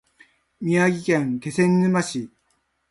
[0.59, 2.31] 宮城県気仙沼市